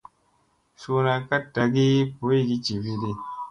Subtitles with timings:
[0.81, 1.85] Suuna ka ɗaagi
[2.19, 3.11] boygi jiviɗi.